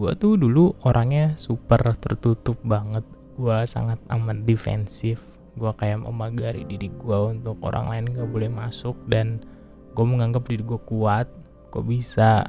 gue 0.00 0.16
tuh 0.16 0.40
dulu 0.40 0.72
orangnya 0.88 1.36
super 1.36 1.92
tertutup 2.00 2.56
banget. 2.64 3.04
Gue 3.36 3.68
sangat 3.68 4.00
amat 4.08 4.48
defensif. 4.48 5.20
Gue 5.60 5.68
kayak 5.76 6.00
memagari 6.00 6.64
diri 6.64 6.88
gue 6.88 7.18
untuk 7.36 7.60
orang 7.60 7.92
lain 7.92 8.16
gak 8.16 8.32
boleh 8.32 8.48
masuk 8.48 8.96
dan 9.12 9.44
gue 9.92 10.04
menganggap 10.08 10.48
diri 10.48 10.64
gue 10.64 10.80
kuat. 10.88 11.28
Gue 11.68 11.84
bisa 11.84 12.48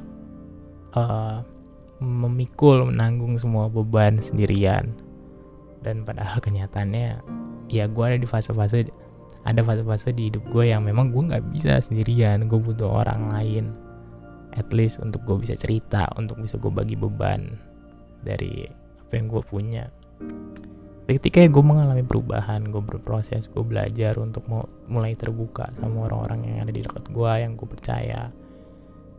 uh, 0.96 1.44
memikul 2.00 2.88
menanggung 2.88 3.36
semua 3.36 3.68
beban 3.68 4.16
sendirian. 4.24 4.96
Dan 5.84 6.08
padahal 6.08 6.40
kenyataannya 6.40 7.20
ya 7.68 7.84
gue 7.84 8.04
ada 8.04 8.16
di 8.16 8.24
fase-fase 8.24 8.88
ada 9.44 9.60
fase-fase 9.60 10.16
di 10.16 10.32
hidup 10.32 10.46
gue 10.56 10.72
yang 10.72 10.88
memang 10.88 11.12
gue 11.12 11.36
nggak 11.36 11.52
bisa 11.52 11.84
sendirian. 11.84 12.48
Gue 12.48 12.56
butuh 12.56 13.04
orang 13.04 13.28
lain 13.28 13.91
at 14.56 14.68
least 14.72 15.00
untuk 15.00 15.24
gue 15.24 15.36
bisa 15.40 15.56
cerita 15.56 16.08
untuk 16.20 16.40
bisa 16.40 16.60
gue 16.60 16.72
bagi 16.72 16.96
beban 16.96 17.56
dari 18.20 18.68
apa 19.00 19.12
yang 19.16 19.26
gue 19.28 19.42
punya. 19.44 19.84
Ketika 21.08 21.44
gue 21.44 21.64
mengalami 21.64 22.00
perubahan 22.06 22.64
gue 22.72 22.80
berproses 22.80 23.50
gue 23.50 23.60
belajar 23.60 24.16
untuk 24.16 24.46
mau 24.48 24.64
mulai 24.88 25.12
terbuka 25.12 25.68
sama 25.76 26.08
orang-orang 26.08 26.48
yang 26.48 26.56
ada 26.64 26.72
di 26.72 26.80
dekat 26.80 27.04
gue 27.12 27.32
yang 27.36 27.52
gue 27.58 27.68
percaya 27.68 28.32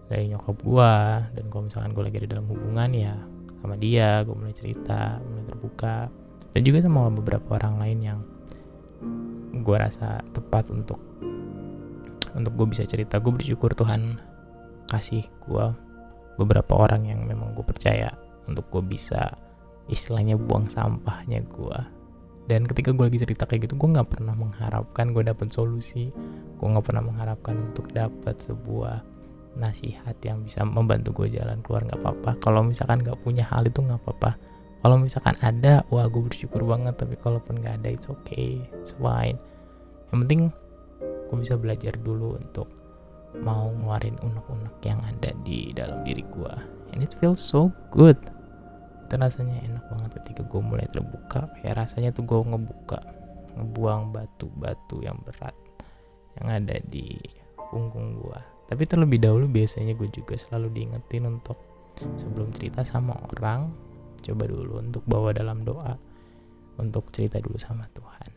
dari 0.10 0.32
nyokap 0.34 0.58
gue 0.64 0.94
dan 1.38 1.44
kalau 1.54 1.64
misalkan 1.70 1.92
gue 1.94 2.04
lagi 2.08 2.18
ada 2.24 2.30
dalam 2.40 2.48
hubungan 2.50 2.90
ya 2.96 3.14
sama 3.62 3.76
dia 3.78 4.26
gue 4.26 4.36
mulai 4.36 4.56
cerita 4.56 5.22
mulai 5.22 5.46
terbuka. 5.46 5.96
Dan 6.54 6.62
juga 6.70 6.86
sama 6.86 7.10
beberapa 7.10 7.58
orang 7.58 7.82
lain 7.82 8.00
yang 8.02 8.20
gue 9.54 9.78
rasa 9.78 10.22
tepat 10.34 10.70
untuk 10.70 11.02
untuk 12.34 12.54
gue 12.58 12.68
bisa 12.74 12.86
cerita. 12.90 13.22
Gue 13.22 13.38
bersyukur 13.38 13.74
Tuhan 13.78 14.33
kasih 14.94 15.26
gue 15.50 15.66
beberapa 16.38 16.78
orang 16.78 17.10
yang 17.10 17.26
memang 17.26 17.58
gue 17.58 17.66
percaya 17.66 18.14
untuk 18.46 18.70
gue 18.70 18.84
bisa 18.86 19.34
istilahnya 19.90 20.38
buang 20.38 20.70
sampahnya 20.70 21.42
gue 21.50 21.80
dan 22.44 22.68
ketika 22.68 22.92
gue 22.92 23.08
lagi 23.08 23.20
cerita 23.24 23.48
kayak 23.48 23.72
gitu 23.72 23.80
gue 23.80 23.90
nggak 23.96 24.20
pernah 24.20 24.36
mengharapkan 24.36 25.16
gue 25.16 25.24
dapet 25.24 25.48
solusi. 25.52 26.12
Gue 26.60 26.68
nggak 26.68 26.86
pernah 26.92 27.04
mengharapkan 27.04 27.56
untuk 27.72 27.88
dapat 27.96 28.36
sebuah 28.44 29.00
nasihat 29.56 30.18
yang 30.26 30.44
bisa 30.44 30.66
membantu 30.66 31.24
gue 31.24 31.40
jalan 31.40 31.64
keluar 31.64 31.88
nggak 31.88 32.00
apa-apa. 32.04 32.32
Kalau 32.44 32.62
misalkan 32.66 33.00
nggak 33.00 33.20
punya 33.24 33.48
hal 33.48 33.64
itu 33.64 33.80
nggak 33.80 34.02
apa-apa. 34.04 34.36
Kalau 34.84 35.00
misalkan 35.00 35.40
ada 35.40 35.88
wah 35.88 36.04
gue 36.12 36.20
bersyukur 36.20 36.68
banget 36.68 37.00
tapi 37.00 37.16
kalaupun 37.16 37.64
nggak 37.64 37.80
ada 37.80 37.90
it's 37.96 38.12
okay 38.12 38.60
it's 38.76 38.92
fine. 39.00 39.40
Yang 40.12 40.20
penting 40.28 40.42
gue 41.32 41.38
bisa 41.40 41.56
belajar 41.56 41.96
dulu 41.96 42.36
untuk 42.36 42.68
mau 43.42 43.74
ngeluarin 43.74 44.20
unek-unek 44.22 44.78
yang 44.86 45.02
ada 45.02 45.34
di 45.42 45.74
dalam 45.74 46.06
diri 46.06 46.22
gue 46.22 46.54
and 46.94 47.02
it 47.02 47.16
feels 47.18 47.42
so 47.42 47.74
good. 47.90 48.18
Itu 49.10 49.18
rasanya 49.18 49.62
enak 49.66 49.84
banget 49.90 50.12
ketika 50.22 50.42
gue 50.46 50.62
mulai 50.62 50.86
terbuka. 50.90 51.50
Kayak 51.62 51.86
rasanya 51.86 52.14
tuh 52.14 52.26
gue 52.26 52.40
ngebuka 52.40 53.02
ngebuang 53.58 54.14
batu-batu 54.14 55.02
yang 55.06 55.18
berat 55.22 55.54
yang 56.42 56.48
ada 56.50 56.82
di 56.90 57.18
punggung 57.70 58.18
gue 58.18 58.40
tapi 58.70 58.90
terlebih 58.90 59.22
dahulu 59.22 59.46
biasanya 59.50 59.94
gue 59.94 60.10
juga 60.10 60.34
selalu 60.34 60.74
diingetin 60.74 61.30
untuk 61.30 61.58
sebelum 62.18 62.50
cerita 62.58 62.82
sama 62.82 63.14
orang 63.34 63.70
coba 64.24 64.44
dulu 64.50 64.82
untuk 64.82 65.04
bawa 65.06 65.36
dalam 65.36 65.62
doa 65.62 65.94
untuk 66.82 67.14
cerita 67.14 67.38
dulu 67.38 67.60
sama 67.62 67.86
Tuhan 67.94 68.32